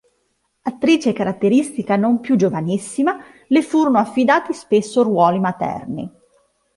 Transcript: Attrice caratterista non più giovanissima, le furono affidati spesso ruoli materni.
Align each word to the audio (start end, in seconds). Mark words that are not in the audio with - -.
Attrice 0.63 1.13
caratterista 1.13 1.95
non 1.95 2.21
più 2.21 2.35
giovanissima, 2.35 3.19
le 3.49 3.61
furono 3.61 3.99
affidati 3.99 4.51
spesso 4.51 5.03
ruoli 5.03 5.37
materni. 5.39 6.11